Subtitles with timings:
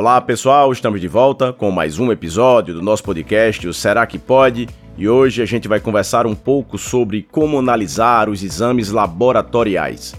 [0.00, 4.18] Olá pessoal, estamos de volta com mais um episódio do nosso podcast, o Será que
[4.18, 4.66] Pode?
[4.96, 10.14] E hoje a gente vai conversar um pouco sobre como analisar os exames laboratoriais.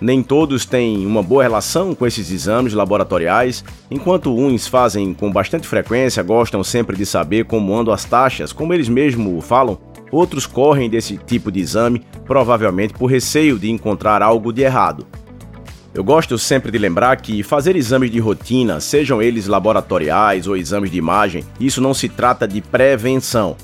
[0.00, 5.66] Nem todos têm uma boa relação com esses exames laboratoriais, enquanto uns fazem com bastante
[5.66, 9.78] frequência, gostam sempre de saber como andam as taxas, como eles mesmos falam,
[10.12, 15.04] outros correm desse tipo de exame, provavelmente por receio de encontrar algo de errado.
[15.98, 20.92] Eu gosto sempre de lembrar que fazer exames de rotina, sejam eles laboratoriais ou exames
[20.92, 23.56] de imagem, isso não se trata de prevenção.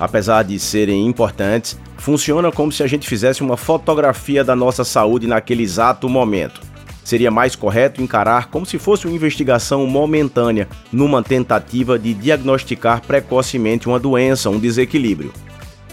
[0.00, 5.26] Apesar de serem importantes, funciona como se a gente fizesse uma fotografia da nossa saúde
[5.26, 6.62] naquele exato momento.
[7.04, 13.86] Seria mais correto encarar como se fosse uma investigação momentânea, numa tentativa de diagnosticar precocemente
[13.86, 15.30] uma doença, um desequilíbrio.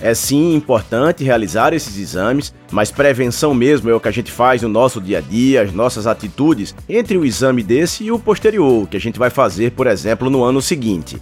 [0.01, 4.61] É sim importante realizar esses exames, mas prevenção mesmo é o que a gente faz
[4.61, 8.87] no nosso dia a dia, as nossas atitudes, entre o exame desse e o posterior,
[8.87, 11.21] que a gente vai fazer, por exemplo, no ano seguinte.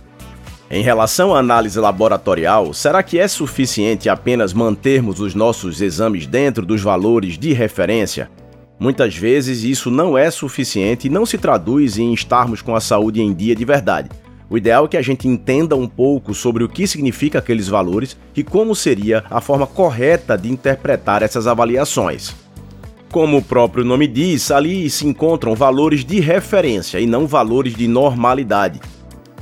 [0.69, 6.65] Em relação à análise laboratorial, será que é suficiente apenas mantermos os nossos exames dentro
[6.65, 8.29] dos valores de referência?
[8.79, 13.21] Muitas vezes isso não é suficiente e não se traduz em estarmos com a saúde
[13.21, 14.09] em dia de verdade.
[14.49, 18.17] O ideal é que a gente entenda um pouco sobre o que significa aqueles valores
[18.35, 22.33] e como seria a forma correta de interpretar essas avaliações.
[23.11, 27.87] Como o próprio nome diz, ali se encontram valores de referência e não valores de
[27.87, 28.79] normalidade.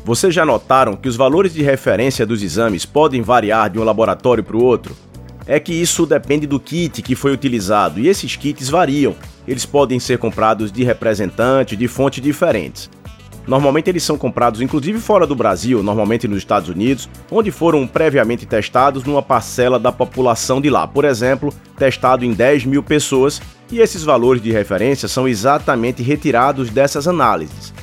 [0.03, 4.43] Vocês já notaram que os valores de referência dos exames podem variar de um laboratório
[4.43, 4.95] para o outro?
[5.47, 9.15] É que isso depende do kit que foi utilizado e esses kits variam.
[9.47, 12.89] Eles podem ser comprados de representantes de fontes diferentes.
[13.47, 18.45] Normalmente eles são comprados inclusive fora do Brasil, normalmente nos Estados Unidos, onde foram previamente
[18.45, 20.87] testados numa parcela da população de lá.
[20.87, 26.69] Por exemplo, testado em 10 mil pessoas, e esses valores de referência são exatamente retirados
[26.69, 27.73] dessas análises.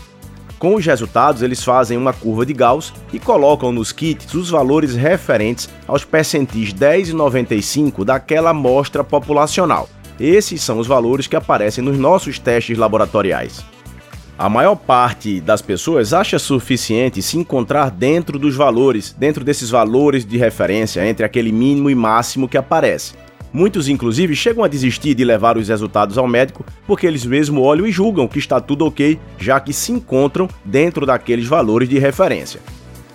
[0.58, 4.94] Com os resultados, eles fazem uma curva de Gauss e colocam nos kits os valores
[4.94, 9.88] referentes aos percentis 10 e 95 daquela amostra populacional.
[10.20, 13.64] Esses são os valores que aparecem nos nossos testes laboratoriais.
[14.42, 20.26] A maior parte das pessoas acha suficiente se encontrar dentro dos valores, dentro desses valores
[20.26, 23.14] de referência, entre aquele mínimo e máximo que aparece.
[23.52, 27.86] Muitos, inclusive, chegam a desistir de levar os resultados ao médico porque eles mesmos olham
[27.86, 32.60] e julgam que está tudo ok, já que se encontram dentro daqueles valores de referência.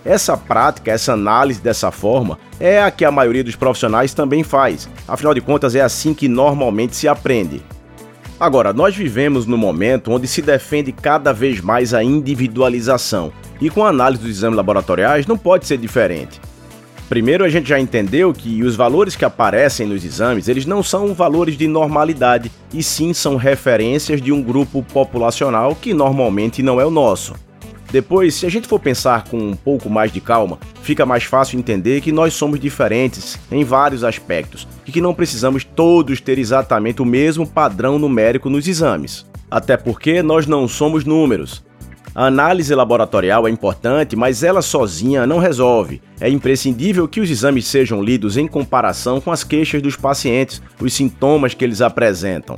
[0.06, 4.90] Essa prática, essa análise dessa forma, é a que a maioria dos profissionais também faz,
[5.06, 7.62] afinal de contas, é assim que normalmente se aprende.
[8.40, 13.84] Agora, nós vivemos no momento onde se defende cada vez mais a individualização, e com
[13.84, 16.40] a análise dos exames laboratoriais não pode ser diferente.
[17.10, 21.16] Primeiro, a gente já entendeu que os valores que aparecem nos exames, eles não são
[21.16, 26.86] valores de normalidade, e sim são referências de um grupo populacional que normalmente não é
[26.86, 27.34] o nosso.
[27.92, 31.58] Depois, se a gente for pensar com um pouco mais de calma, fica mais fácil
[31.58, 37.02] entender que nós somos diferentes em vários aspectos e que não precisamos todos ter exatamente
[37.02, 39.26] o mesmo padrão numérico nos exames.
[39.50, 41.64] Até porque nós não somos números,
[42.18, 46.02] a análise laboratorial é importante, mas ela sozinha não resolve.
[46.20, 50.96] É imprescindível que os exames sejam lidos em comparação com as queixas dos pacientes, os
[50.96, 52.58] sintomas que eles apresentam.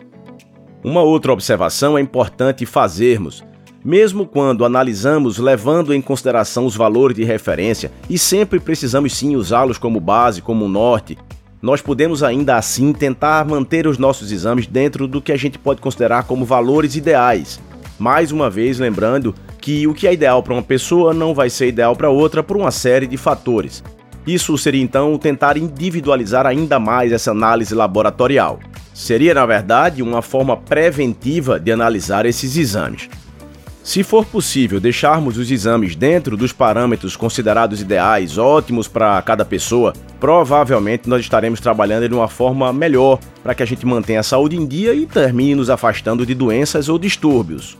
[0.82, 3.44] Uma outra observação é importante fazermos.
[3.84, 9.78] Mesmo quando analisamos levando em consideração os valores de referência, e sempre precisamos sim usá-los
[9.78, 11.18] como base, como norte,
[11.62, 15.82] nós podemos ainda assim tentar manter os nossos exames dentro do que a gente pode
[15.82, 17.60] considerar como valores ideais.
[17.98, 21.68] Mais uma vez, lembrando que o que é ideal para uma pessoa não vai ser
[21.68, 23.84] ideal para outra por uma série de fatores.
[24.26, 28.60] Isso seria então tentar individualizar ainda mais essa análise laboratorial.
[28.94, 33.10] Seria, na verdade, uma forma preventiva de analisar esses exames.
[33.84, 39.94] Se for possível deixarmos os exames dentro dos parâmetros considerados ideais, ótimos para cada pessoa,
[40.20, 44.56] provavelmente nós estaremos trabalhando de uma forma melhor para que a gente mantenha a saúde
[44.56, 47.78] em dia e termine nos afastando de doenças ou distúrbios.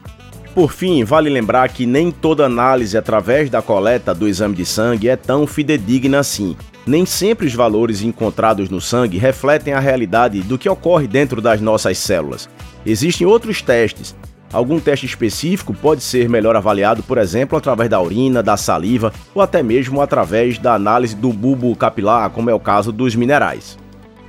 [0.56, 5.10] Por fim, vale lembrar que nem toda análise através da coleta do exame de sangue
[5.10, 6.56] é tão fidedigna assim.
[6.88, 11.62] Nem sempre os valores encontrados no sangue refletem a realidade do que ocorre dentro das
[11.62, 12.50] nossas células.
[12.84, 14.16] Existem outros testes.
[14.52, 19.42] Algum teste específico pode ser melhor avaliado, por exemplo, através da urina, da saliva ou
[19.42, 23.78] até mesmo através da análise do bulbo capilar, como é o caso dos minerais.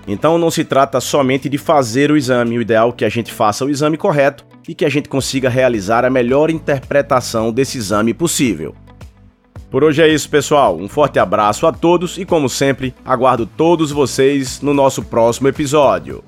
[0.07, 3.33] Então não se trata somente de fazer o exame, o ideal é que a gente
[3.33, 8.13] faça o exame correto e que a gente consiga realizar a melhor interpretação desse exame
[8.13, 8.75] possível.
[9.71, 10.77] Por hoje é isso, pessoal.
[10.77, 16.25] Um forte abraço a todos e, como sempre, aguardo todos vocês no nosso próximo episódio.